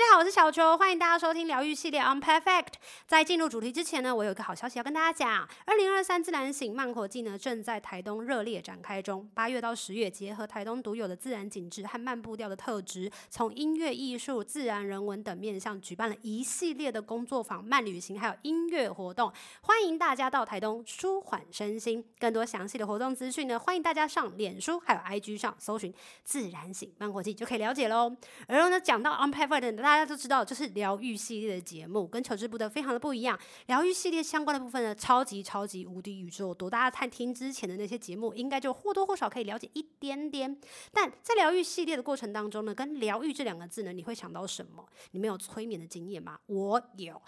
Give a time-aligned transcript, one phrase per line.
[0.00, 2.72] 大家好我是小球，欢迎大家收听疗愈系列 On Perfect。
[3.06, 5.46] 在进入主题之前呢，我有一个好消息要跟大家讲。
[5.66, 9.28] 二零二三自然醒慢活季呢，正在台东热烈展开中。
[9.34, 19.30] 八月到十月，结合台东独有的自然景致和慢步调的特质，从音乐、艺术、自然、人文等面向，举办了一系列的工作坊、慢旅行，还有音乐活动。
[19.60, 22.02] 欢迎大家到台东舒缓身心。
[22.18, 25.92] 更多详细的活动资讯呢，欢迎大家上脸书还有 IG 上搜寻
[26.24, 28.16] “自然醒慢活季”就可以了解喽。
[28.46, 30.10] 而后呢，讲到 On Perfect，的大家。
[30.10, 33.38] 都知道，就是疗愈系列的节目，跟求之不得非常的不一样。
[33.66, 36.68] 疗愈系列相关的部分呢，超级超级无敌宇宙多。
[36.68, 40.58] 大家探听之前的那些节目，应该就或多或少可以了解一点点。
[40.92, 44.84] 但在疗愈系列的过程当中呢，跟疗愈这两个字呢，你会想到什么？
[45.12, 46.40] 你们有催眠的经验吗？
[46.46, 47.22] 我有。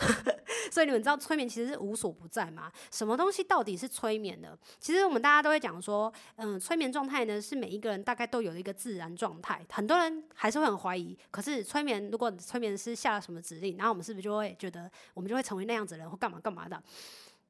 [0.70, 2.70] 所以你们知道催眠其实是无所不在吗？
[2.90, 4.56] 什么东西到底是催眠的？
[4.78, 9.64] 其实我们大家都会讲说，嗯，催眠状态呢，是每一个人大概都有一个自然状态。
[9.70, 11.16] 很多人还是会很怀疑。
[11.30, 16.82] 可是催眠，如果催眠师下了什么指令，然后我们是不是就会觉得我们就会成为那样子的人或干嘛干嘛的？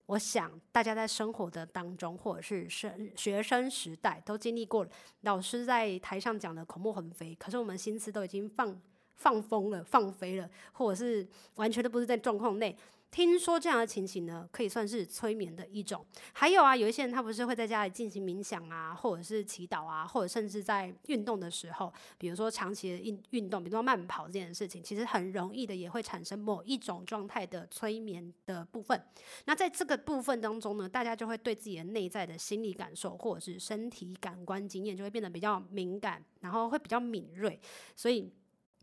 [0.06, 4.86] 我想大家在生活的当中，或者是生学生时代都经历过，
[5.20, 8.78] 老师在台上讲的口沫横飞，可是我们心思都已经放
[9.14, 12.76] 放风了、放飞了，或者是完全都不是在状况内。
[13.12, 16.02] 听说这样的情形呢，可以算是催眠的一种。
[16.32, 28.98] 还有啊，有一些人他不是会在家里进行冥想啊，或者是祈祷啊，或者甚至在运动的时候，比如说长期的运运动，比如说慢跑这件事情，其实很容易的也会产生某一种状态的催眠的部分。
[29.44, 37.60] 那在这个部分当中呢，大家就会对自己的内在的心理感受或者是身体感官经验就会变得比较敏感，然后会比较敏锐，
[37.94, 38.32] 所以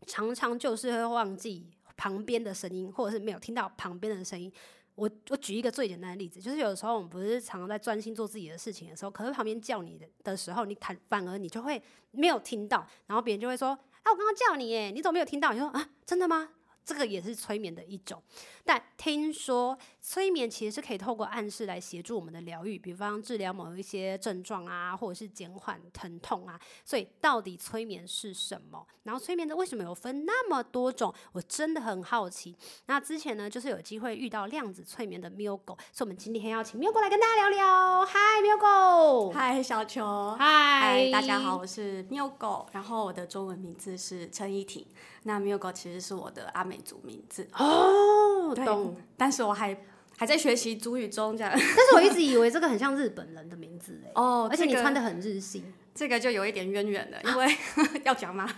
[0.06, 1.66] 常常就是会忘记。
[2.00, 4.50] 旁边的声音，或者是没有听到旁边的声音。
[4.94, 11.80] 我我举一个最简单的例子，就是有时候我们不是常常在专心做自己的事情的时候，可是旁边叫你的的时候，你反反而你就会
[12.12, 13.68] 没有听到，然后别人就会说
[14.02, 16.48] ：“啊，我刚刚叫你耶，你怎么没有听到？”你说：“啊，真的吗？”
[16.82, 18.20] 这个也是催眠的一种，
[18.64, 26.58] 但听说催眠其实是可以透过暗示来协助我们的疗愈，比方治疗某一些症状啊，或者是减缓疼痛啊。
[26.84, 28.86] 所以到底催眠是什么？
[29.02, 31.12] 然后催眠的为什么有分那么多种？
[31.32, 32.56] 我真的很好奇。
[32.86, 38.06] 那之前呢，就是有机会遇到量子催眠的 Miogo，所以我们今天要请 Miogo 来跟大家聊聊。
[38.06, 39.32] 嗨，Miogo。
[39.32, 40.34] 嗨，小球。
[40.38, 44.86] 嗨，大家好，我是 Miogo，然后我的中文名字是陈依婷。
[45.24, 48.96] 那 Miogo 其实是我的阿美族名字哦，懂。
[49.16, 49.76] 但是我还
[50.16, 51.52] 还在学习主语中，这样。
[51.56, 54.10] 但是我一直以为这个很像日本人的名字哎。
[54.14, 57.56] 哦，而且你穿的很日系，这个就有一点渊源了，因为
[58.04, 58.46] 要讲吗？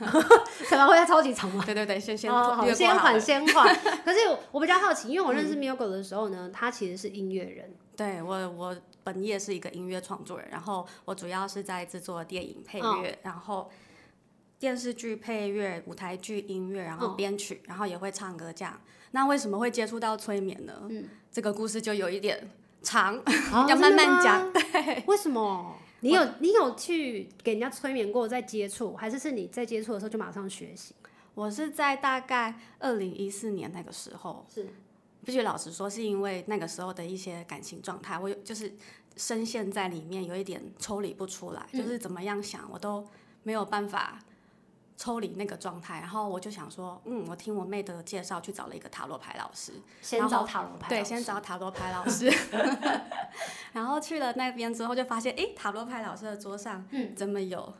[0.68, 1.62] 可能会在超级长吗？
[1.64, 3.74] 对对对，先先好，先缓先缓。
[4.04, 4.18] 可是
[4.50, 7.74] 我比较好奇，因为我认识 Miogo 的时候呢，他其实是音乐人。
[7.96, 13.70] 对我，我本业是一个音乐创作人，然后我主要是在制作电影配乐，然后。
[14.62, 18.80] 电视剧配乐、舞台剧音乐，然后编曲，哦、然后也会唱歌这样。
[19.10, 20.86] 那为什么会接触到催眠呢？
[20.88, 22.48] 嗯，这个故事就有一点
[22.80, 23.18] 长，
[23.52, 24.52] 哦、 要慢慢讲。
[24.52, 25.76] 对，为什么？
[25.98, 30.94] 你有你有去给人家催眠过再接触，还是是你在接触的时候就马上学习？
[31.34, 34.68] 我是在大概二零一四年那个时候，是
[35.24, 38.72] 必须老实说，是因为那个时候的一些感情状态，我有就是
[39.16, 43.04] 深陷在里面，有一点抽离不出来，嗯、就是怎么样想我都
[43.42, 44.20] 没有办法。
[45.02, 52.32] 抽离那个状态，然后我就想说，嗯，我听我妹的介绍去找了一个塔罗牌老师，先找塔罗牌，对，先找塔罗牌老师，
[53.74, 57.74] 然后去了那边之后就发现，诶，塔罗牌老师的桌上，嗯，怎么有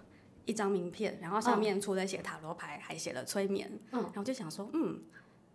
[0.46, 5.00] 一张名片，然后上面除了写塔罗牌，还写了催眠，嗯，然后就想说，嗯，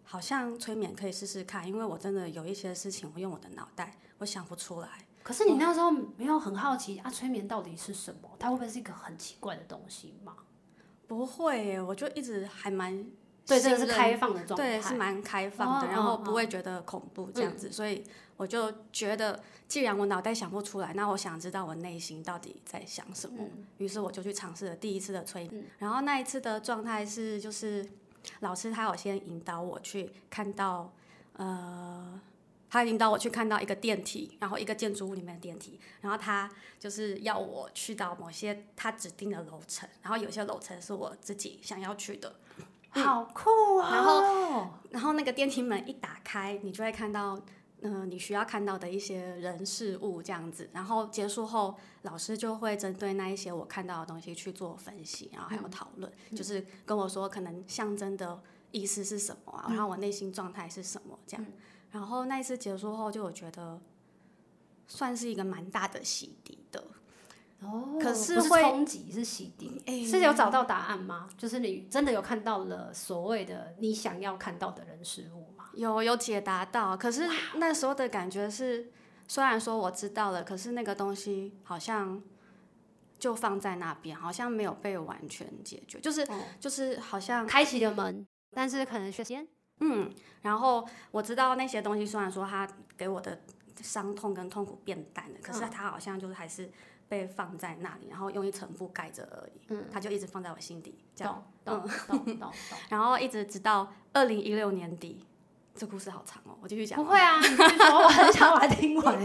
[0.05, 4.87] 好像催眠可以试试看，因为我真的有一些事情，我用我的脑袋，我想不出来。
[5.21, 8.29] 可是你那时候没有很好奇啊，催眠到底是什么？
[8.39, 10.33] 它会不会是一个很奇怪的东西吗？
[11.07, 13.05] 不会耶，我就一直还蛮
[13.45, 18.03] 对，这个是开放的状态，对，是蛮开放的，哦、然后不会觉得恐怖这样子，嗯、所以
[18.35, 27.87] 我就觉得，既然我脑袋想不出来，那我想知道我内心到底在想什么，嗯、于是我就去尝试了第一次的催眠，嗯、然后那一次的状态是，就是
[28.41, 30.91] 老师他有先引导我去看到，
[31.33, 32.19] 呃。
[32.69, 36.49] 他引导我去看到一个电梯，然后一个建筑物里面的电梯，然后他
[36.79, 42.35] 就是要我去到某些他指定的楼层，然后有些楼层是我自己想要去的，
[42.89, 43.91] 好酷啊！
[43.93, 47.39] 然后，然后那个电梯门一打开，你就会看到，
[47.81, 50.69] 嗯、呃，你需要看到的一些人事物这样子。
[50.73, 58.41] 然后结束后，老师就会针对那一些我看到的东西去做分析，然后还有讨论，嗯、就是跟我说可能象征的。
[58.73, 59.65] 意思是什么啊？
[59.69, 61.17] 然后我内心状态是什么？
[61.25, 61.45] 这样。
[61.91, 63.79] 然后那一次结束后，就我觉得
[64.87, 66.83] 算是一个蛮大的洗涤的。
[67.61, 71.27] 哦，可是会冲击是洗涤，欸，是有找到答案吗？
[71.35, 75.69] 就是你真的有看到了所谓的你想要看到的人事物吗？
[75.73, 78.91] 有有解答到，可是那时候的感觉是，
[79.27, 82.21] 虽然说我知道了，可是那个东西好像
[83.17, 89.47] 就放在那边，好像没有被完全解决，就是、哦、就是好像开启了门，但是可能时间。
[89.79, 93.39] 嗯，然后我知道那些东西，虽然说它给我的
[93.81, 96.71] 伤痛跟痛苦变淡了，可是它好像就是还是。
[97.09, 99.61] 被放在那里，然后用一层布盖着而已。
[99.69, 101.41] 嗯，它就一直放在我心底，这样。
[101.63, 102.51] 懂懂懂懂。
[102.89, 105.25] 然后一直直到二零一六年底。
[105.77, 106.97] 这故事好长哦，我继续讲。
[106.97, 109.15] 不会啊， 你说，我很想把它听完。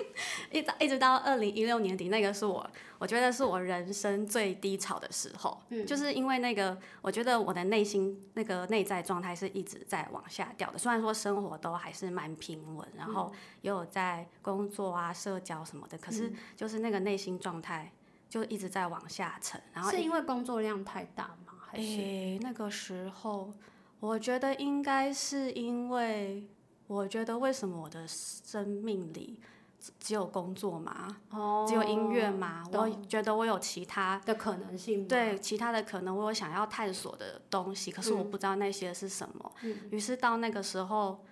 [0.52, 2.64] 一直一直到二零一六年底，那个是我，
[2.98, 5.58] 我觉得是我人生最低潮的时候。
[5.70, 10.78] 嗯，就是因为那个，我觉得我的内心那个内在状态是一直在往下掉的。
[10.78, 13.32] 虽然说生活都还是蛮平稳，然后
[13.62, 17.90] 也有在工作啊、社交什么的，可是就是那个内心状态
[18.28, 19.58] 就一直在往下沉。
[19.72, 21.54] 然后是因为工作量太大吗？
[21.70, 21.82] 还是？
[21.82, 23.52] 诶，那个时候。
[24.02, 26.44] 我觉得应该是因为，
[26.88, 29.38] 我觉得为什么我的生命里
[30.00, 32.64] 只有工作嘛，哦，只有音乐嘛？
[32.72, 39.52] 我觉得我有其他的可能性，对，其他的可能我有想要探索的东西，可是我不知道那些是什么。
[39.62, 41.24] 嗯，于是到那个时候，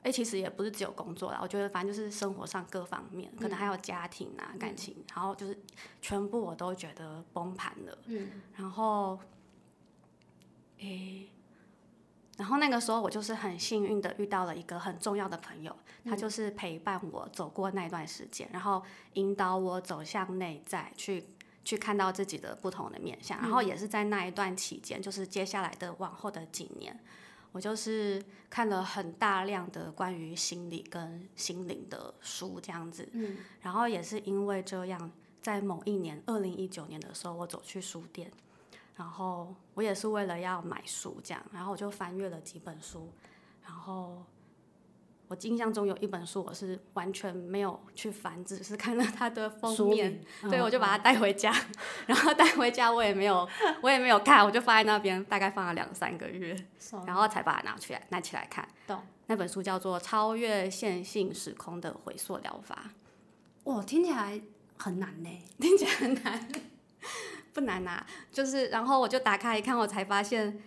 [0.00, 5.60] 哎，其实也不是只有工作啦，我觉得反正就是生活上各方面，可能还有家庭啊、感情，然后就是
[6.00, 7.98] 全部我都觉得崩盘了。
[8.06, 9.18] 嗯，然后，
[10.80, 11.26] 哎。
[12.36, 18.82] 然后那个时候，我就是很幸运的遇到了一个很重要的朋友，他就是陪伴我走过那段时间，然后
[19.12, 21.24] 引导我走向内在，去
[21.64, 23.40] 去看到自己的不同的面相。
[23.40, 26.98] 然后也是在那一段期间，就是接下来的往后的几年，
[27.52, 28.20] 我就是
[28.50, 33.08] 看了很大量的关于心理跟心灵的书，这样子。
[33.12, 33.36] 嗯。
[33.60, 35.08] 然后也是因为这样，
[35.40, 38.28] 在某一年，二零一九年的时候，我走去书店。
[38.96, 43.12] 然后我也是为了要买书这样，然后我就翻阅了几本书，
[43.62, 44.24] 然后
[45.26, 51.52] 我印象中有一本书我是完全没有去翻，只是看了它的封面，对，我就把它带回家，
[52.06, 53.48] 然后带回家我也没有
[53.82, 56.54] 我也没有看，我就放在那边，大概放了两三个月，
[57.06, 58.68] 然后才把它拿出来拿起来看。
[59.26, 62.90] 那本书叫做《超越线性时空的回溯疗法》。
[63.72, 64.40] 哇，听起来
[64.76, 66.48] 很难呢， 听起来很难。
[67.54, 70.60] 不难啊，就是然后我就打开一看，我才发现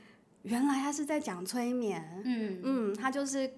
[0.43, 2.21] 原来他是在讲催眠。
[2.23, 3.53] 嗯嗯，他就是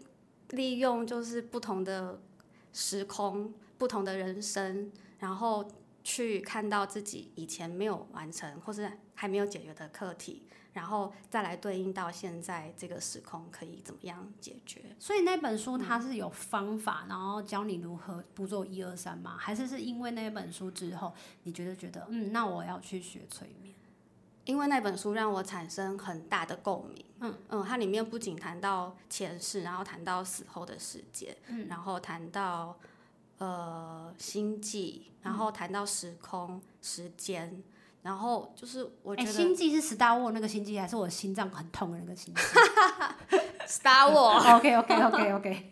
[0.50, 2.20] 利用就是不同的
[2.74, 5.64] 时空、不同的人生，然后
[6.04, 10.44] 去看到自己以前没有完成或是还没有解决的课题。
[10.72, 14.96] 然后再来对应到现在这个时空可以怎么样解决？
[15.00, 19.36] 所以那本书它是有方法，嗯、然后教你如何步骤一二三吗？
[19.38, 21.12] 还是是因为那本书之后，
[21.44, 23.74] 你觉得觉得嗯，那我要去学催眠？
[24.46, 27.04] 因为那本书让我产生很大的共鸣。
[27.22, 32.78] 嗯嗯，它里面不仅谈到前世，然后谈到死后的世界，嗯、然后谈到
[33.40, 37.64] 呃星际，然后谈到时空、嗯、时间。
[38.02, 42.42] 然后就是我觉得，星际是 Star Wars 那个星际，还是我心脏很痛的那个星际？
[43.68, 44.56] Star Wars。
[44.56, 45.72] OK OK OK OK。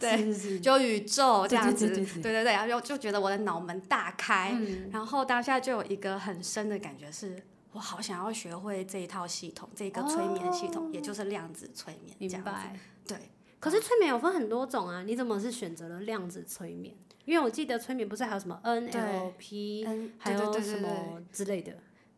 [0.00, 1.86] 对，是是是，就宇宙这样子。
[1.90, 7.40] 对对对，然后就觉得我的脑门大开，嗯、然后当下就有一个很深的感觉是，
[7.72, 12.16] 我好想要学会这一套系统，这个催眠系统，哦、也就是量子催眠。
[12.18, 12.74] 明白。
[13.06, 13.18] 对。
[13.60, 16.96] 可是催眠有分很多种啊，你怎么是选择了量子催眠？
[17.26, 21.76] 因为我记得催眠不是还有什么 NLP，还有什么之类的，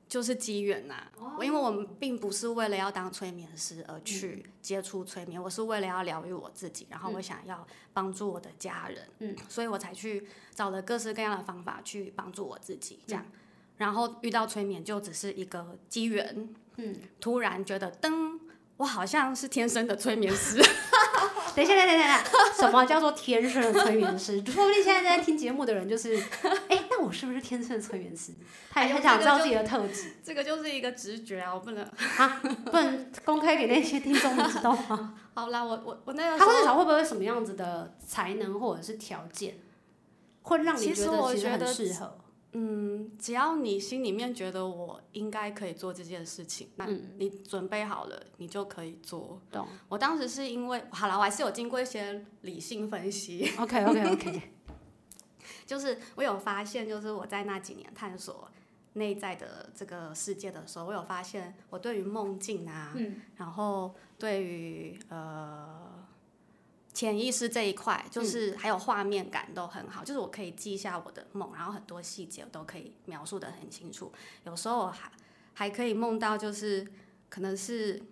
[0.08, 1.08] 就是机缘呐。
[1.18, 1.44] Oh.
[1.44, 13.24] 因为我们并不是为了要当催眠师而去接触催眠，嗯、我是为了要疗愈我自己，然后我想要帮助我的家人，嗯，所以我才去找了各式各样的方法去帮助我自己，这样。
[13.26, 13.38] 嗯、
[13.78, 18.38] 然后遇到催眠就只是一个机缘，嗯，突然觉得噔，
[18.76, 20.62] 我好像是天生的催眠师。
[21.54, 22.24] 等一下，等一下，等一下，
[22.56, 24.42] 什么叫做天生的催眠师？
[24.50, 26.16] 说不定现在在听节目的人就是，
[26.68, 28.32] 哎、欸，那我是不是天生的催眠师？
[28.70, 30.12] 他也很想知道自己的特质。
[30.24, 31.84] 这个就是一个直觉啊，我不能
[32.16, 35.14] 啊，不能公开给那些听众知道吗？
[35.34, 39.56] 好啦，我我我那个，他会找会不会什么样子的才能或者是条件，
[40.42, 42.18] 会让你觉得其实很适合？
[42.52, 49.40] 嗯，只要你心里面觉得我应该可以做这件事情，那你准备好了，你就可以做。
[49.50, 49.66] 懂。
[49.88, 53.50] 我当时是因为好了，我还是有经过一些理性分析。
[53.58, 54.42] OK OK OK。
[55.64, 58.50] 就是我有发现，就是我在那几年探索
[58.94, 66.01] 内在的这个世界的时候，我有发现我对于梦境啊，嗯，然后对于呃
[66.94, 74.12] 潜意识这一块，就是还有画面感都很好，就是我可以记下我的梦，然后很多细节我都可以描述的很清楚。
[74.44, 75.10] 有时候还
[75.54, 76.86] 还可以梦到，就是
[77.28, 78.02] 可能是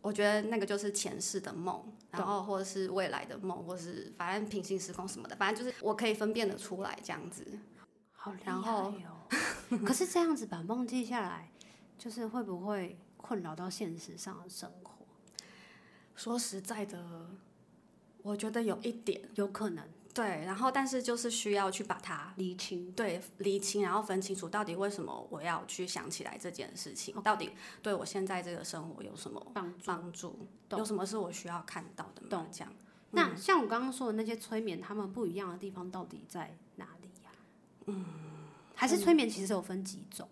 [0.00, 7.44] 我觉得那个就是前世的梦，然后或者是未来的梦，或是反正平行时空什么的，反正就是我可以分辨得出来这样子。
[8.12, 8.94] 好厉害哦！
[9.84, 11.50] 可是这样子把梦记下来，
[11.98, 15.06] 就是会不会困扰到现实上的生活？
[16.14, 17.30] 说实在的，
[18.22, 19.84] 我觉得有一点有可能。
[20.12, 27.22] 对，然后但是就是需要去把它厘清，对，厘清，然后分清楚到底为什么我要去想起来这件事情，Okay.
[27.22, 27.50] 到底
[27.80, 30.36] 对我现在这个生活有什么帮帮助？
[30.70, 32.28] 有什么是我需要看到的吗？
[32.28, 32.72] 懂这样。
[33.12, 37.08] 那像我刚刚说的那些催眠，他们不一样的地方到底在哪里？
[37.86, 38.04] 嗯，
[38.74, 40.28] 还是催眠其实有分几种，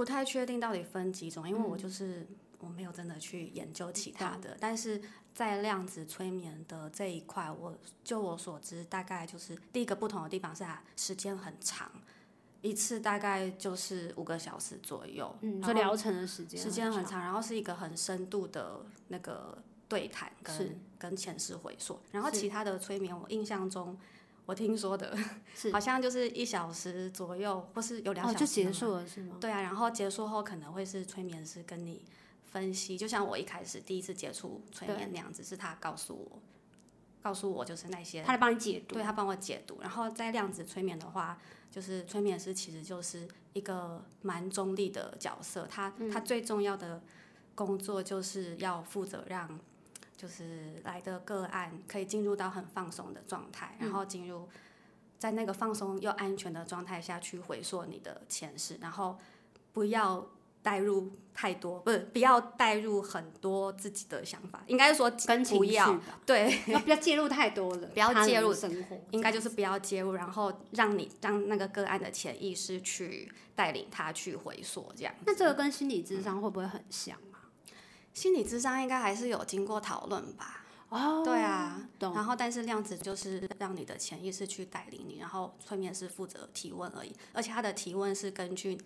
[0.00, 2.26] 不太确定到底分几种，因为我就是
[2.58, 4.56] 我没有真的去研究其他的。
[4.58, 4.98] 但是
[5.34, 11.92] 在量子催眠的这一块，我就我所知，大概就是第一个不同的地方是它时间很长，
[12.62, 23.98] 一次大概就是五个小时左右，嗯，说疗程的时间时间很长，然后是一个很深度的那个对谈跟跟前世回溯，然后其他的催眠我印象中。
[24.46, 25.16] 我听说的，
[25.54, 29.36] 是好像就是一小时左右，或是有两小时、哦、就结束了，是吗？
[29.40, 32.04] 对啊，然后结束后可能会是催眠师跟你
[32.50, 36.42] 分析，就像我一开始第一次接触催眠那样子，是他告诉我，
[37.22, 39.78] 告诉我就是那些，他来帮你解读，对，他帮我解读。
[39.80, 41.38] 然后在量子催眠的话，
[41.70, 47.00] 就是催眠师其实就是一个蛮中立的角色，他、嗯、他最重要的
[47.54, 49.60] 工作就是要负责让。
[50.20, 54.46] 就是来的个案可以进入到很放松的状态，然后进入
[55.18, 59.16] 在那个放松又安全的状态下去回溯你的前世，然后
[59.72, 60.26] 不要
[60.62, 75.14] 带入太多，不是不要带入很多自己的想法，应该是说跟不要对，不要介入太多了，不要介入生活，应该就是不要介入，然后让你让那个个案的潜意识去带领他去回溯这样。
[75.24, 77.16] 那这个跟心理智商会不会很像？
[78.12, 80.64] 心理智商应该还是有经过讨论吧？
[80.88, 88.76] 哦、oh，对啊，然后但是量子就是让你的潜意识去带领你，然后催眠师负责提问而已，而且他的提问是根据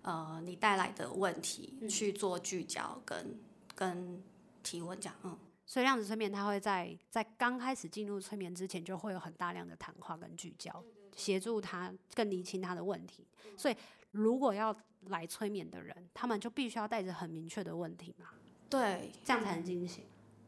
[0.00, 3.40] 呃你带来的问题去做聚焦跟、嗯、
[3.74, 4.22] 跟
[4.62, 5.14] 提问这样。
[5.22, 10.82] 嗯，所以量子催眠他会在在刚开始进入催眠之前就会有很大量的谈话跟聚焦，
[11.14, 13.26] 协助他更厘清他的问题。
[13.58, 13.76] 所以
[14.12, 14.74] 如果要
[15.08, 18.28] 来催眠的人，他们就必须要带着很明确的问题嘛。
[18.70, 20.04] 对，这样才能进行，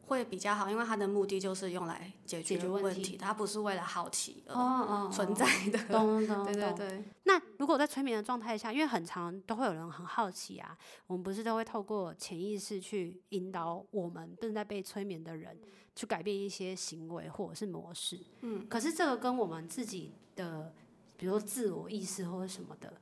[0.07, 5.77] 会比较好，因为它的目的就是用来解决问题，它不是为了好奇而存在的。
[5.89, 6.45] 懂懂懂。
[6.47, 7.03] 对对对。
[7.23, 15.59] 那如果在催眠的状态下，因为很常都会有人很好奇啊，我们不是都会透过潜意识去引导我们正在被催眠的人
[15.95, 18.19] 去改变一些行为或者是模式。
[18.41, 18.65] 嗯。
[18.69, 20.73] 可是这个跟我们自己的，
[21.17, 22.93] 比如说自我意识或者什么的，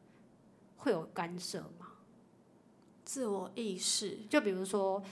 [0.77, 1.90] 会有干涉吗？
[3.11, 5.03] 自我意识，就比如说，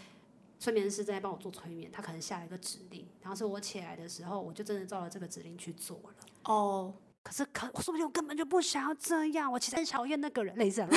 [0.58, 6.14] 催眠师正在帮我做催眠，他可能下了一个指令，然后是我起来的时候，我就真的照了这个指令去做了。
[6.46, 10.88] 哦，可是可我说不定我根本就不想要这样，我其实很讨厌那个人，类似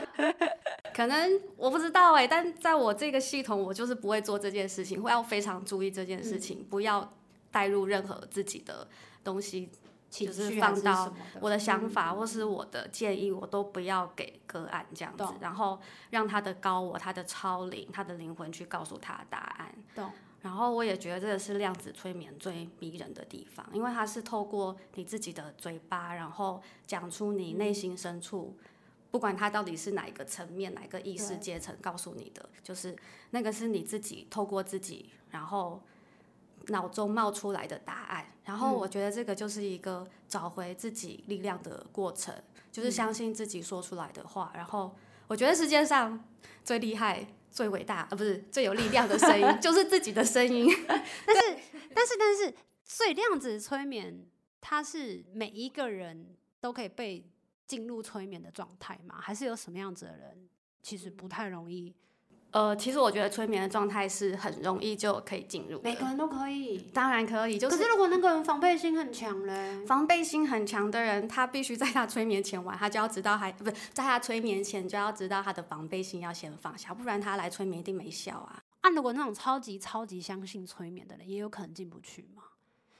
[0.92, 7.10] 可能我不知道哎、欸，但在我这个系统，我就是不会做这件事情，会要非常注意这件事情，嗯、不要
[7.50, 8.86] 带入任何自己的
[9.24, 9.70] 东西。
[10.10, 15.78] 就是放到我的想法或是我的建议，我都不要给个案这样子，然后
[16.10, 19.74] 让他的高我、他的超灵、他的灵魂去告诉他答案。
[20.40, 28.56] 然后我也觉得这个是量子催眠最迷人的地方，因为它是透过你自己的嘴巴，然后讲出你内心深处，
[29.10, 32.96] 不管它到底是哪一个层面、哪一个意识阶层告诉你的，就是
[33.30, 35.82] 那个是你自己透过自己，然后。
[36.68, 44.52] 脑中冒出来的答案，然后我觉得这个就是一个找回自己力量的过程，嗯、就是相信自己说出来的话。
[44.54, 44.94] 然后
[45.26, 46.22] 我觉得世界上
[46.64, 50.68] 最厉害、最伟大，呃，不是最有力量的声音， 就是自己的声音。
[50.86, 51.58] 但是，
[51.94, 54.26] 但是，但是，所以量子催眠，
[54.60, 57.24] 它是每一个人都可以被
[57.66, 59.16] 进入催眠的状态吗？
[59.20, 60.48] 还是有什么样子的人
[60.82, 61.94] 其实不太容易？
[62.50, 67.58] 呃，其实我觉得催眠的状态是很容易就可以进入，每个人都可以，当然可以。
[67.58, 78.62] 就是，可是如果那个人防备心很强嘞，防备心很强的人，他必须在他催眠前完，他就要知道还，还不是在他催眠前就要知道他的防备心要先放下，不然他来催眠一定没效啊。
[78.80, 82.44] 啊，如果那种超级超级相信催眠的人，也有可能进不去嘛。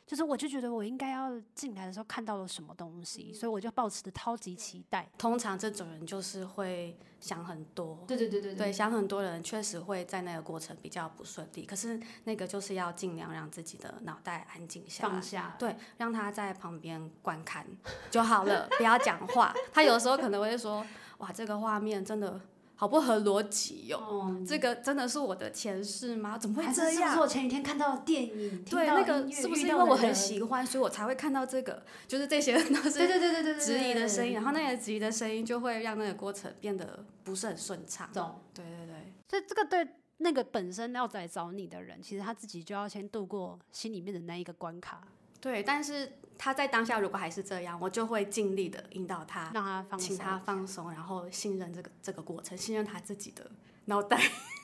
[0.09, 5.07] 就是我就觉得我应该要进来的时候看到了什么东西，所以我就抱持的超级期待。
[5.19, 11.67] 通常这种人就是会想很多，对对对对对，对，想很多的人确实会在那个过程比较不顺利。
[11.67, 17.67] 可是那个就是要尽量让自己的脑袋安静下来，放下，对，让他在旁边观看
[18.11, 19.55] 就好了，不要讲话。
[19.75, 20.83] 他有时候可能会说
[21.19, 22.41] ：“哇，这个画面真的。”
[22.81, 26.39] 好不合逻辑哟，这个真的是我的前世吗？
[26.39, 27.09] 怎么会这样？
[27.11, 31.83] 是，是我前几天看到的电影，对，那个是不是因为我很喜欢，所以我才会看到这个？
[32.07, 38.09] 就是这些 都是对对对对对质疑的声音，然后那些质疑的声音就会让那个过程变得不是很顺畅。
[38.15, 38.41] 懂？
[38.55, 39.13] 对对对。
[39.29, 39.85] 所以这个对
[40.19, 45.03] 那个本身要来找你的人，其实他自己就要先度过心里面的那一个关卡。
[45.41, 53.50] 对，但是他在当下如果还是这样，我就会尽力的引导他，让他放松，请他放松，然后信任这个这个过程，信任他自己的
[53.87, 54.18] 脑袋，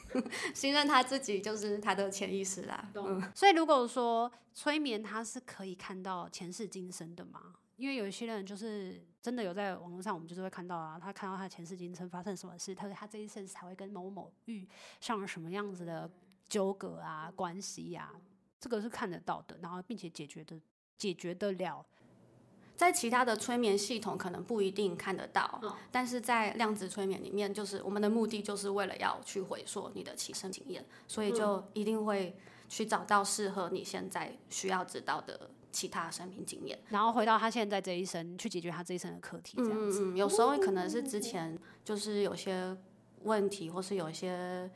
[0.55, 2.89] 信任他自己就是他的潜意识啦。
[2.95, 7.55] 嗯，所以如果说催眠，他是可以看到前世今生的吗？
[7.77, 14.65] 因为有一些人就是真的有在网络上，我们就是会看到啊，他看到他前世今生发生什么事，他说他这一生才会跟某某遇
[15.01, 16.09] 上了什么样子的
[16.49, 18.21] 纠葛啊、关系呀、啊。
[18.61, 20.57] 这个是看得到的，然后并且解决的
[20.97, 21.85] 解决得了，
[22.77, 32.37] 在其他的催眠系统可能不一定看得到，嗯、但是在量子催眠里面，就是我们的目的就是为了要去回溯你的起身经验，所以就一定会
[32.69, 39.57] 去找到适合你现在需要知道的其他生命经验，然后回到他现在这一生去解决他这一生的课题。
[39.59, 42.77] 这样子，嗯，有时候可能是之前就是有些
[43.23, 44.71] 问题，或是有一些。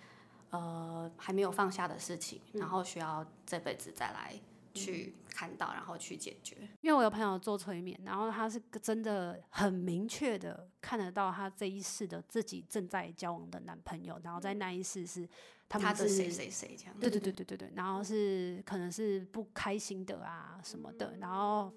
[0.51, 4.33] 呃，还没有放下的事情，然后需要这辈子再来
[4.79, 6.57] 去看到，然后去解决。
[6.81, 15.29] 因为我有朋友做催眠，然后他是真的很明确的看得到他这一世的自己正在交往的男朋友，然后在那一世是
[15.69, 16.95] 他们是谁谁谁这样。
[17.01, 21.73] 对对对对对对，然后是可能是不开心的啊什么的，然后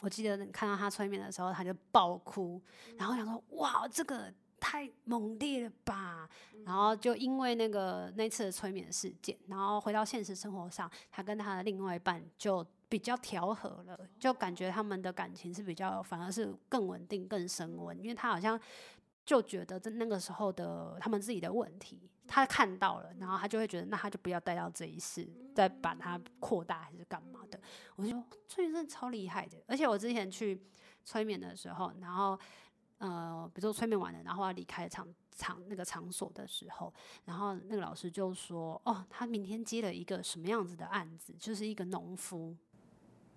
[0.00, 2.62] 我记得看到他催眠的时候，他就爆哭，
[2.98, 4.32] 然后想说哇这个。
[4.68, 6.28] 太猛烈了吧！
[6.64, 17.96] 然后就因为那个那次的催眠事件，然后回到现实生活上，他跟他的另外一半就比较调和了，就感觉他们的感情是比较，反而是更稳定、更升温。
[17.96, 18.58] 因为他好像
[19.24, 27.60] 就觉得在那个时候的他们自己的问题，他看到了，然后他就会觉得，那他就不要带到这一世，再把它扩大还是干嘛的。
[27.94, 30.60] 我就说催眠真的超厉害的，而且我之前去
[31.04, 32.36] 催眠的时候，然后。
[32.98, 35.06] 呃，比如说催眠完了，然后要离开场
[35.36, 36.92] 场那个场所的时候，
[37.24, 42.56] 然后那个老师就说：“哦，他明天接了一个什么样子的案子，就是一个农夫，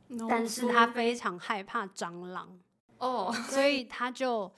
[0.08, 2.58] 农夫，但是他非常害怕蟑螂
[3.00, 4.52] 哦，所以他就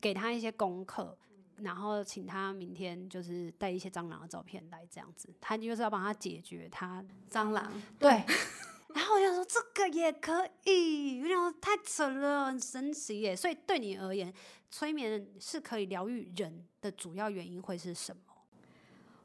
[0.00, 1.16] 给他一些功课，
[1.56, 8.24] 然后请他明天就是带一些蟑螂的照片来，这样子，他就是要帮他解决他蟑螂，对。”
[8.94, 13.36] 然后我就说这个也可以，我想太扯了，很神奇耶。
[13.36, 14.32] 所以对你而言，
[14.70, 18.22] 催眠是可以疗愈人的主要原因会是什么？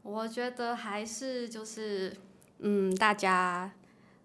[0.01, 2.13] 我觉得还是就是，
[2.59, 3.71] 嗯，大家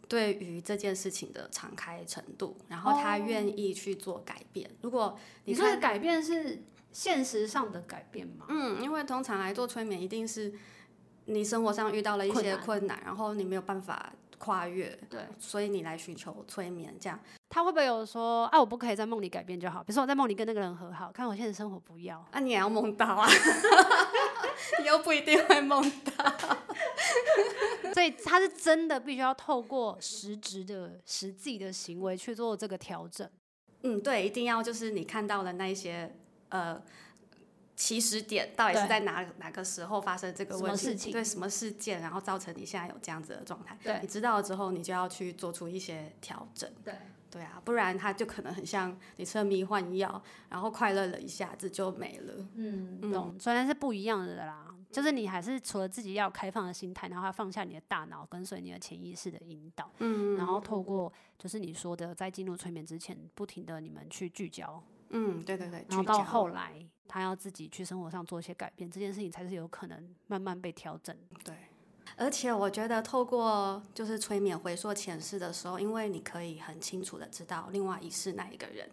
[0.08, 4.68] 对于这件事情的敞开程度，然后他愿意去做改变。
[4.68, 8.46] 哦、如果你说的改变是现实上的改变吗？
[8.48, 10.52] 嗯，因为通常来做催眠，一定是
[11.26, 14.12] 你生活上遇到了一些困难然后你没有办法。
[14.38, 17.18] 跨越，对，所以你来寻求催眠，这样
[17.50, 19.80] 他会不会有说，啊，我不可以在梦里改变就好？
[19.80, 23.28] 比如说我在梦里跟那个人和好，看我现实生活不要， 啊，你也要梦到啊，
[24.80, 25.82] 你又不一定会梦
[26.16, 26.36] 到，
[27.94, 33.28] 所以他是真的必须要透过实质的、实际的行为去做这个调整。
[33.82, 36.14] 嗯，对，一定要就是你看到的那一些，
[36.50, 36.80] 呃。
[37.78, 40.82] 起始点到底是在哪哪个时候发生这个问题？
[40.82, 43.78] 事情对，什么事件，然后造成你现在有这样子的状态？
[43.84, 46.68] 对，你知道了之后，你就要去做出一些调整。
[46.84, 46.92] 对，
[47.30, 52.48] 对啊，不然它就可能很像你吃了迷幻药，然后快乐了一下子就没了。
[52.56, 53.36] 嗯，懂。
[53.38, 59.88] 虽然是不一样的啦，就是你还是除了自己要开放的心态，然后要放下你的大脑，跟随你的潜意识的引导。
[59.98, 64.82] 嗯，然后透过就是你说的，在进入催眠之前，不停的你们去聚焦。
[65.10, 65.86] 嗯，对对对。
[65.88, 66.84] 然后到后来。
[67.08, 71.16] 他要自己去生活上做一些改变，这件事情才是有可能慢慢被调整。
[71.42, 71.54] 对，
[72.16, 78.88] 而且我觉得透过就是催眠回溯前世的时候，因为你可以很清楚的知道另外一世那一个人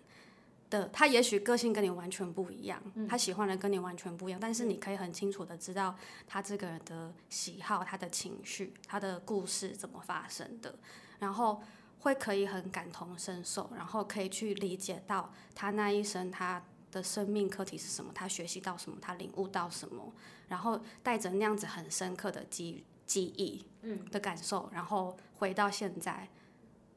[0.69, 5.93] 的，他也许个性跟你完全不一样，嗯、他喜欢的跟你完全不一样，但是你可以很清楚的知道
[6.25, 10.73] 他这个人的喜好、他的情绪、他的故事怎么发生的，
[11.19, 11.61] 然后
[11.99, 16.63] 会可以很感同身受，然后可以去理解到他那一生他。
[16.95, 18.09] 的生命课题是什么？
[18.15, 18.97] 他学习到什么？
[19.01, 20.13] 他领悟到什么？
[20.47, 26.29] 然后带着那样子很深刻的记记忆，嗯，的感受，然后回到现在，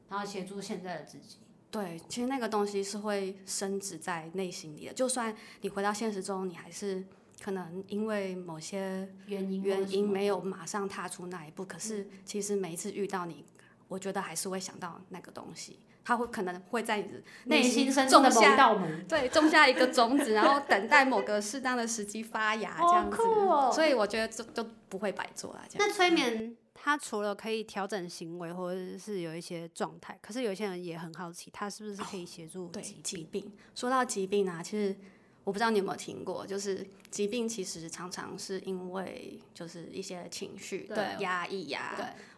[0.07, 1.39] 然后协助现在的自己。
[1.69, 7.05] 对，其实那个东西是会深植在内心里的，就算你回到现实中，你还是
[7.41, 13.43] 可能因为某些原因原因没有马上踏出那一步，可是其实每一次遇到你，
[13.89, 23.17] 我觉得还是会想到那个东西，它会可能会在你的内心种下某道门，对，种下一个种子，然后等待某个适当的时机发芽， 这样子。
[23.21, 25.63] 哦、所以我觉得这就不会白做啊。
[25.75, 26.55] 那催眠。
[26.81, 32.81] 它除了可以调整行为，或者是有一些状态，可是有些人也很好奇，它是不是可以协助疾病？
[32.81, 33.51] 哦、疾病。
[33.75, 34.95] 说到疾病啊，其实
[35.43, 41.95] 我不知道你有没有听过，就是疾病其实常常是因为就是一些情绪的压抑呀、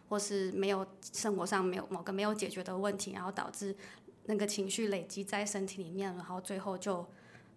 [0.08, 3.76] 或是没有生活上没有某个没有解决的问题，然后导致
[4.24, 7.06] 那个情绪累积在身体里面，然后最后就。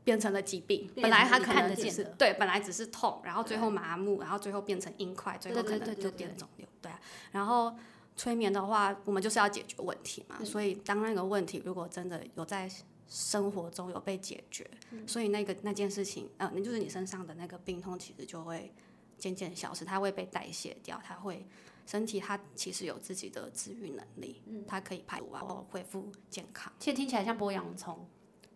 [0.06, 7.02] 变成了疾病，本来他可能只是对，本来只是痛，然后最后麻木，然后最后变成硬块，最后可能就变肿瘤，对啊。
[7.32, 7.76] 然后
[8.16, 12.70] 催眠的话，我们就是要解决问题嘛，嗯、所以当那个问题如果真的有在
[13.08, 18.74] 生活中有被解决，嗯、所以那个那件事情，呃，那就是你身上的那个病痛，其实就会
[19.18, 21.46] 渐渐消失，它会被代谢掉，它会
[21.86, 26.74] 身体它其实有自己的治愈能力，嗯、它可以排毒啊，然后恢复健康。
[26.80, 28.08] 其实听起来像剥洋葱。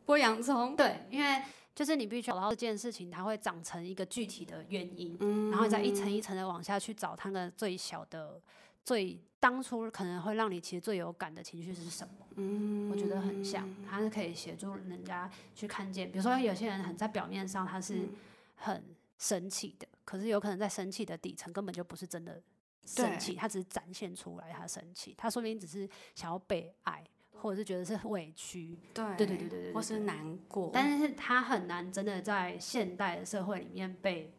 [0.05, 1.43] 剥洋葱，对，因为
[1.75, 8.41] 就是你必须找到这件事情，它会长成一个具体的原因，嗯、然后再一层一层的往下去找它的最小的、
[8.83, 12.13] 最当初可能会让你其实最有感的情绪是什么。
[12.36, 18.10] 嗯，我觉得很像，它是可以协助人家去看见，比如说有些人很在表面上他是
[18.56, 18.84] 很
[19.17, 22.41] 生气的，可是有可能在生气的底层根本就不是真的
[22.86, 27.04] 生气，他只是展现出来他生气，他说不定只是想要被爱。
[27.41, 34.34] 或者是觉得是委屈，对对对对对，或是难过，但是他很难真的在现代的社会里面被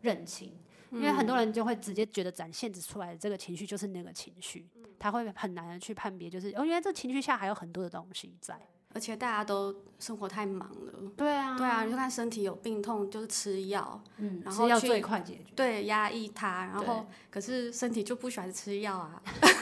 [0.00, 8.58] 认清，嗯、因为很多人就会直接觉得展现出来的这个情绪就是那个情绪，嗯、他会很难的去判别，就是哦，原来这情绪下还有很多的东西在。
[8.94, 19.22] 而且大家都生活太忙了，对啊，对啊，你就看身体有病痛就是吃药，嗯，然后要最快解决，对，压抑它，然后可是身体就不喜欢吃药啊，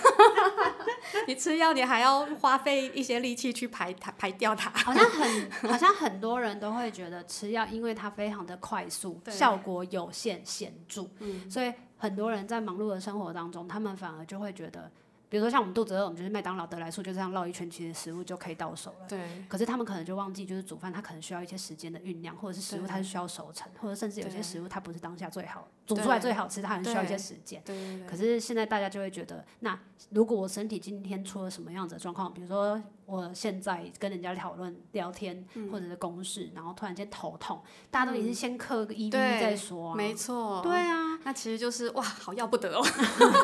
[1.29, 14.91] 你吃药你还要花费一些力气去排它排掉它， 好像很好像很多人都会觉得吃药，因为它非常的快速，效果有限显著，嗯，所以很多人在忙碌的生活当中，他们反而就会觉得。
[15.31, 19.07] 比如说像我们肚子饿，我们就是麦当劳、德来速就这样绕一圈，其实食物就可以到手了。
[19.09, 19.45] 对。
[19.49, 27.63] 可是他们可能就忘记，就是煮饭，它可能需要一些时间的酝酿，或者是食物它是需要熟成，或者甚至有些食物它不是当下最好煮出来最好吃，它很需要一些时间。
[27.65, 28.09] 对，对，对，对。
[28.09, 29.79] 可是现在大家就会觉得，那
[30.11, 32.83] 如果我身体今天出了什么样子的状况，比如说。
[33.11, 42.87] 我现在跟人家讨论聊天，或者是公事，然后突然间头痛，大家都已经先嗑个 ED 再说，没错，对啊，那其实就是哇，好要不得哦，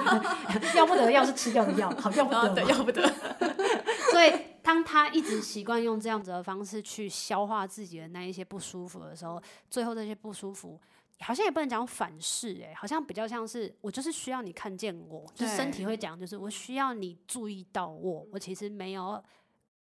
[0.77, 3.03] 要不得，要是吃掉的药， 好要不得，要不得。
[4.13, 10.81] 所以当他一直习惯用这样子的方式去消化自己的那一些不舒服的时候，最后这些不舒服
[11.21, 19.23] 好像也不能讲反噬，哎，好像比较像是我就是需要你看见我，就身体会讲，就是我需要你注意到我，我其实没有。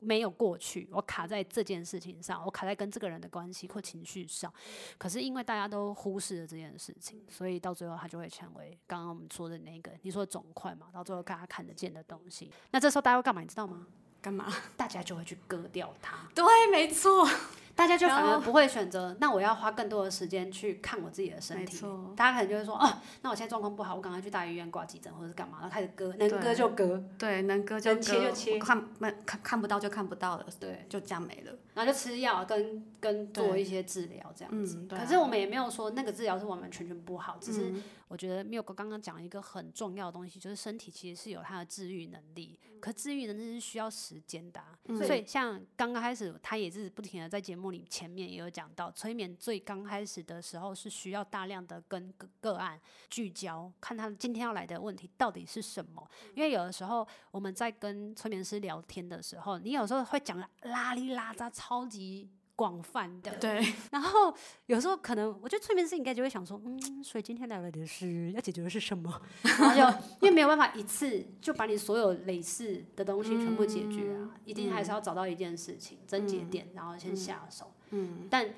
[0.03, 4.53] 没有过去，我卡在这件事情上，我卡在跟这个人的关系或情绪上。
[4.99, 12.51] 可是因为大家都忽视了这件事情，所以到最后他就会成为刚刚我们说的那个你说的肿块嘛，到最后大家看得见的东西。
[12.71, 13.41] 那这时候大家会干嘛？
[13.41, 13.87] 你知道吗？
[14.21, 14.53] 干嘛？
[14.77, 16.17] 大家就会去割掉它。
[16.35, 17.29] 对，没错。
[17.74, 21.85] 大家就反而不会选择，那我要花更多的时间去看我自己的身体。
[22.14, 31.52] 大家可能就会说，哦，那我现在状况不好，我赶快去大医院挂急诊或者是干嘛，然后开始割，能割就割，对，能割就割，能切就切，看没看看不到就看不到了，对，就这样没了。
[31.74, 34.87] 然后就吃药跟跟做一些治疗这样子。
[34.90, 37.72] 可是我们也没有说那个治疗是完完全全不好，只是
[38.08, 44.61] 我觉得 Milk 刚刚讲一个很重要的东西，就是身体其实是有它的治愈能力，可治愈能力是需要时间的。
[45.02, 56.07] 所以像刚刚开始，他也是不停的在节目里前面也有讲到，催眠最刚开始的时候是需要大量的跟个个案聚焦，看他今天要来的问题到底是什么。
[56.35, 61.48] 因为有的时候我们在跟催眠师聊天的时候，你有时候会讲拉里拉杂。
[61.53, 62.29] 超级
[62.62, 63.61] 广泛的，对。
[63.90, 64.33] 然后
[64.66, 69.20] 有时候可能，我觉得催眠师应该就会想说，嗯，所以今天来了的是要解决的是什么？
[69.42, 77.72] 然后就因为没有办法一次就把你所有类似的东西全部解决啊，嗯、一定还是要找到一件事情症结点，然后先下手。
[77.90, 78.29] 嗯。
[78.31, 78.48] 但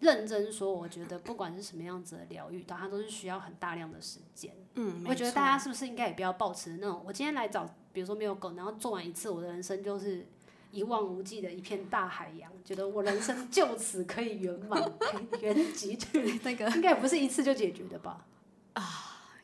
[0.00, 4.54] 认真说，我觉得不管是什么样子的疗愈，它都是需要很大量的时间。
[4.74, 5.02] 嗯。
[5.08, 10.26] 我觉得大家是不是应该也不要抱持那种，我今天来找，比如说没有狗，然后做完一次，我的人生就是。
[10.74, 14.82] 一望无际的一片大海洋，觉得我人生就此可以圆满，
[15.40, 18.24] 圆寂去 那个，应该也不是一次就解决的吧？
[18.72, 18.82] 啊，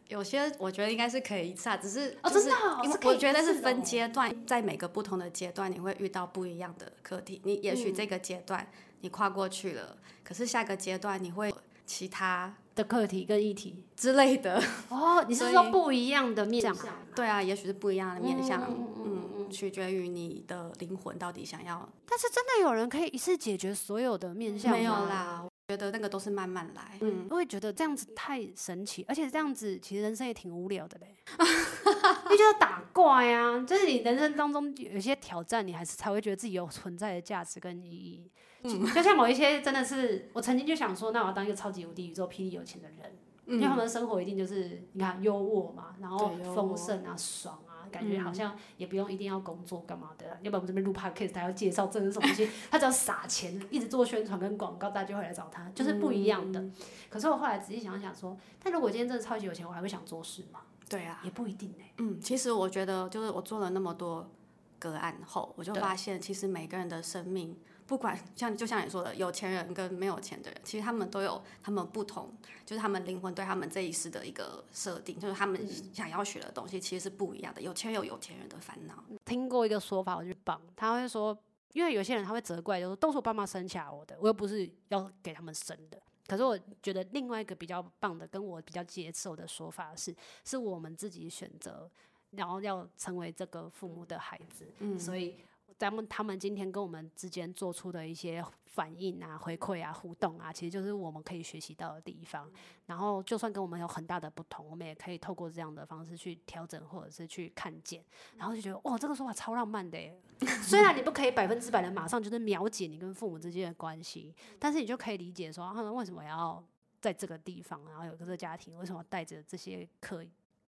[0.09, 2.51] 有些我觉得应该是可以一次啊，只是哦，真的，
[2.83, 7.41] 因为我觉得是分阶段，在每个不同的阶段，你会遇到不一样的课题。
[7.45, 8.67] 你也许这个阶段
[9.03, 11.55] 你跨过去了，可是下个阶段你会
[11.87, 14.61] 其他的课题跟议题之类的。
[14.89, 16.77] 哦，你是说不一样的面向？
[17.15, 18.63] 对啊，也许是不一样的面向，
[19.05, 19.20] 嗯，
[19.51, 21.89] 取决于你的灵魂到底想要。
[22.07, 24.79] 但是真的有人可以一次解决所有的面向吗？
[24.79, 25.47] 没有啦。
[25.69, 31.15] 觉得那个都是慢慢来，嗯，我会觉得这样子太神奇，而且这样子其实人生也挺无聊的嘞。
[31.39, 38.29] 你觉得打怪呀、啊，就是你人生当中有一些挑战，你还是才会觉得自己有存在的价值跟意义。
[38.65, 47.70] 嗯，就像某一些真的是，我曾经就想说，那我要当一个超级无敌宇宙霹雳有钱的人，嗯，因为他们的生活一定就是你看优渥嘛，然后丰盛啊，爽啊。
[47.91, 56.61] 感觉好像也不用一定要工作干嘛的，嗯、要不然我们这边录 podcast 他要介绍这是什么东西，他只要撒钱一直做宣传跟广告，大家就会来找他，就是不一样的。
[56.61, 56.75] 嗯、
[57.09, 60.61] 可是我后来仔细想想说，但如果今天真的超级有钱，我还会想做事吗？
[60.89, 61.85] 对啊，也不一定呢。
[61.99, 64.31] 嗯，其实我觉得就是我做了那么多
[64.79, 67.57] 个案后，我就发现其实每个人的生命。
[67.91, 72.33] 不管像就像你说的，有钱人跟没有钱的人，其实他们都有他们不同，
[72.65, 75.61] 就是他们灵魂对他们这一世的一个设定，就是他们
[75.93, 77.61] 想要学的东西其实是不一样的。
[77.61, 79.03] 有钱人有有钱人的烦恼。
[79.25, 81.37] 听过一个说法，我觉得棒，他会说，
[81.73, 86.01] 因为有些人他会责怪，就是都是我爸妈生下我的，我又不是要给他们生的。
[86.29, 91.91] 可是我觉得另外一个比较棒的，跟我比较接受的说法是，是我们自己选择，
[92.31, 95.35] 然后要成为这个父母的孩子，嗯，所以。
[95.81, 102.47] 咱们他们今天跟我们之间做出的一些反应啊、回馈啊、互动啊，其实就是我们可以学习到的地方。
[102.85, 108.05] 然后，就算跟我们有很大的不同，我们也可以透过这样的方式去调整，或者是去看见。
[108.37, 110.21] 然后就觉得，哇，这个说法超浪漫的耶！
[110.61, 116.63] 虽然你不可以百分之百的马上就是秒解你跟父母之间的关系，但是你就可以理解说，他们为什么要
[117.01, 120.23] 在这个地方，然后有这个家庭，为什么带着这些课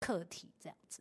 [0.01, 1.01] 课题这样子。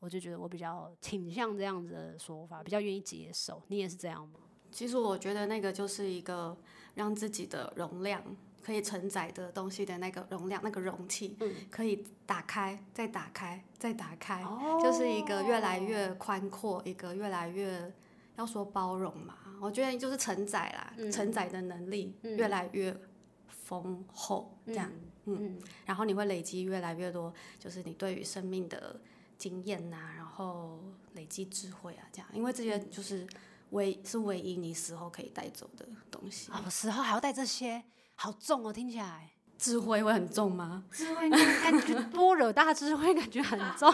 [0.00, 3.62] 我就觉得我比较倾向这样子的说法，比较愿意接受。
[3.68, 4.40] 你也是这样吗？
[4.72, 6.56] 其实我觉得那个就是一个
[6.94, 8.22] 让自己的容量
[8.62, 11.36] 可以承载的东西的那个容量，那个容器，
[11.70, 17.92] 可以打开，再打开，再打开，嗯、就是一个越来越宽阔，一个越来越
[18.36, 19.36] 要说包容嘛。
[19.60, 22.96] 我觉得就是承载啦，嗯、承载的能力越来越
[23.48, 24.90] 丰厚，这样，
[25.24, 28.98] 嗯，嗯，然后你会累积越来越多，就是你对于生命的。
[29.40, 30.78] 经验呐、啊，然后
[31.14, 33.26] 累积智慧啊，这样，因为这些就是
[33.70, 36.52] 唯是唯一你死后可以带走的东西。
[36.52, 37.82] 哦，死后还要带这些，
[38.16, 39.30] 好重哦，听起来。
[39.56, 40.84] 智慧会很重吗？
[40.92, 43.90] 智慧感觉般若大智慧感觉很重。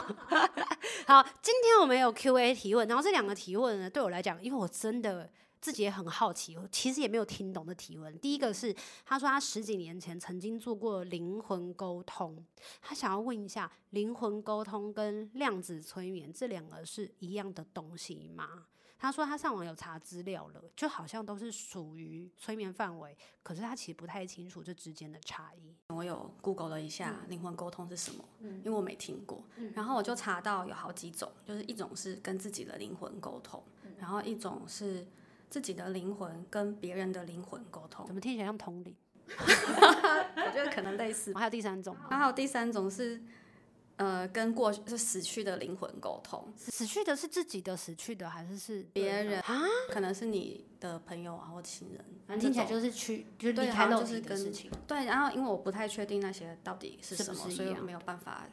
[1.07, 5.31] 好，今天我们有 Q&A 提问，然后这两个提问呢，对我来讲，因为我真的。
[5.67, 8.17] 自己也很好奇，其实也没有听懂的提问。
[8.21, 8.73] 第一个是，
[9.05, 12.47] 他说他十几年前曾经做过灵魂沟通，
[12.81, 18.67] 他想要问一下，灵魂沟通跟量子催眠这两个是一样的东西吗？
[18.97, 25.75] 他说他上网有查资料了，就好像都是属于催眠范围，可是他其实不太清楚这之间的差异。
[25.89, 33.61] 我有 Google 了一下灵魂沟通是什么，嗯，因为我没听过，嗯，然后我就查到有好几种，就是一种是跟自己的灵魂沟通，
[33.99, 35.05] 然后一种是。
[35.49, 38.95] 自己的灵魂跟别人的灵魂沟通，怎么听起来像通灵？
[39.29, 41.35] 我觉得可能类似。
[41.35, 43.21] 还有第三种，还有第三种是，
[43.97, 46.53] 呃，跟过去是死去的灵魂沟通。
[46.57, 49.63] 死去的是自己的死去的，还是是别人啊？
[49.91, 52.05] 可能是你的朋友啊或亲人。
[52.27, 54.71] 反正听起来就是去，就是离开肉体的事情。
[54.87, 58.47] 对，然后因为我不太确定那些到底是什么，是是所以我没有办法。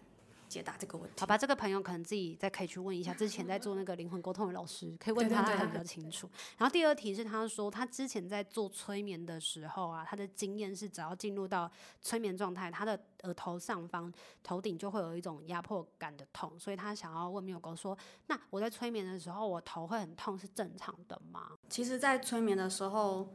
[0.54, 6.30] 解答这个问题，好吧，这个朋友可能自己再可以去问一下， 之前在做那个灵魂沟通的老师，可以问他，他比较清楚。
[6.60, 14.13] 然后第二题是，他说他之前在做催眠的时候啊，他的经验是，只要进入到催眠状态，他的额头上方、
[14.44, 21.54] 头顶就会有一种压迫感的痛，所以他想要问妙狗说，那我在催眠的时候，我头会很痛是正常的吗？
[21.68, 23.28] 其实，在催眠的时候，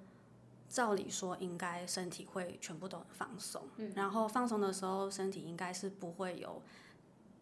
[0.69, 6.63] 照理说应该身体会全部都很放松，嗯，然后放松的时候，身体应该是不会有。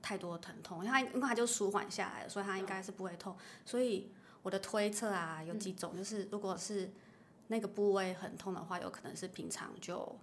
[0.06, 3.36] 太多疼痛，因为它因为它就舒缓下来了，所以它应该是不会痛。
[3.64, 4.08] 所以
[4.44, 6.88] 我的推测啊，有几种，就是如果是
[7.48, 10.16] 那个部位很痛的话，有可能是平常就，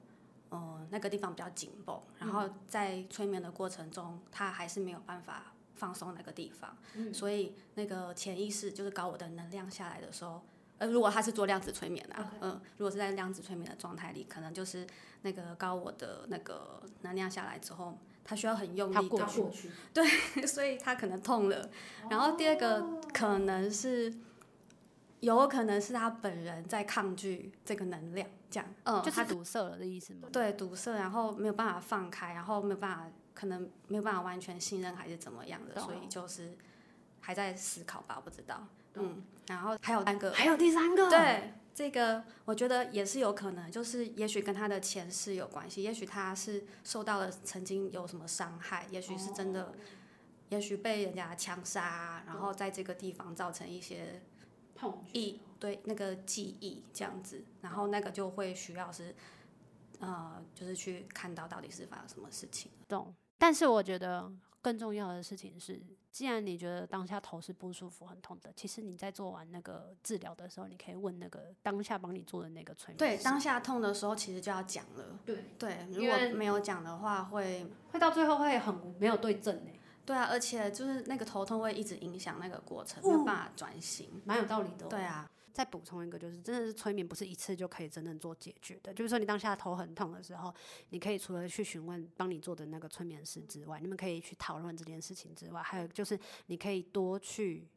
[0.51, 6.77] 嗯、呃，那个地方比较紧绷，然后在催眠的过程中，他还是没有办法放松那个地方，
[7.11, 10.41] 所以那个潜意识就是高我的能量下来的时候，
[10.77, 14.87] 呃，如果他是做量子催眠啊，嗯、呃，如果是在量子催眠的状态里，可能就是
[15.23, 17.97] 那个高我的那个能量下来之后。
[18.23, 21.69] 他需要很用力的过去， 对，所以他可能痛了。
[22.09, 24.13] 然后第二个可能是，
[25.19, 30.27] 有可能是他本人在抗拒这个能量，这样，嗯，就是堵塞了的意思吗？
[30.31, 36.55] 对，堵塞，然后没有办法放开，然后没有办法可能没有办法完全信任还是怎么样的，所以就是
[37.19, 38.65] 还在思考吧，我不知道。
[38.95, 49.73] 嗯，然后还有三个，还有第三个，对，这个我觉得也是有可能，就是也许跟他的前世有关系，也许他是受到了曾经有什么伤害，也许是真的，哦、
[50.49, 54.21] 也许被人家枪杀，然后在这个地方造成一些
[54.75, 59.15] 痛忆，对那个记忆这样子，然后那个就会需要是，
[59.99, 62.71] 呃，就是去看到到底是发生什么事情。
[62.87, 64.31] 懂，但是我觉得。
[64.63, 72.97] 更重要的事情是，既然你觉得当下头是不舒服、很痛的，其实你在做完那个治疗的时候，你可以问那个当下帮你做的那个催眠。
[72.97, 75.19] 对，当下痛的时候，其实就要讲了。
[75.25, 79.61] 对对，如果没有讲的话会，会会到最后会很没有对症。
[80.05, 84.87] 对啊，而且就是那个头痛会一直影响那个过程，没有办法转型，蛮有道理的。
[84.87, 85.29] 对啊。
[85.53, 88.93] 再补充一个，就是真的是催眠不是一次就可以真正做解决的。
[88.93, 90.53] 就是说，你当下头很痛的时候，
[90.89, 97.67] 你可以除了去询问帮你做的那个催眠师之外，你们可以去讨论这件事情之外，还有就是你可以多去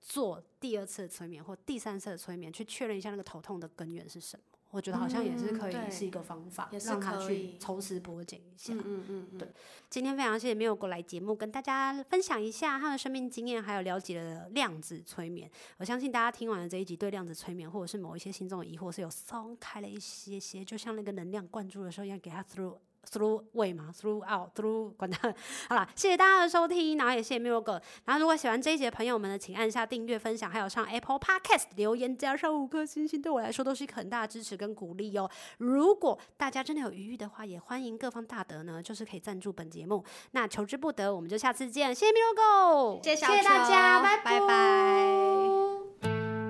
[0.00, 4.44] 做第二次催眠或第三次的催眠，去确认一下那个头痛的根源是什么。
[4.74, 8.72] 我觉得好像也是可以，是一个方法，嗯、让他去抽丝剥茧一下。
[8.74, 9.48] 嗯嗯，嗯，嗯对。
[9.88, 15.48] 今天非常谢谢 Miracle 来节目，跟大家分享一下他的生命经验，还有了解了量子催眠。
[15.76, 22.76] 我相信大家听完了这一集，对量子催眠或者是某一些心中的疑惑是有松开了一些些，就像那个能量灌注的时候一样，给他 through。
[23.10, 25.32] Through way 嘛，Through out，Through 管他。
[25.68, 27.80] 好了，谢谢大家的收听，然后也谢谢 Miracle。
[28.04, 35.30] 然后如果喜欢这一集的朋友们呢，请按下订阅、分享，还有上 Apple Podcast 留言，加上五颗星星，对我来说都是一个很大的支持跟鼓励哦。
[35.58, 40.04] 如果大家真的有余裕的话，也欢迎各方大德呢，就是可以赞助本节目。
[40.32, 44.40] 那求之不得，我们就下次见，谢谢 Miracle，谢谢大家，拜拜。
[44.40, 45.54] 拜拜。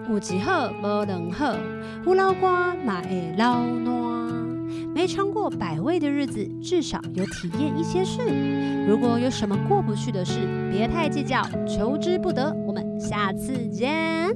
[0.08, 1.54] 有一好无两好，
[2.04, 4.23] 有老瓜嘛会老烂。
[4.94, 8.20] 没尝过百味的日子，至少有体验一些事。
[8.86, 10.38] 如果有什么过不去的事，
[10.70, 12.54] 别太计较，求之不得。
[12.64, 14.32] 我们下次见。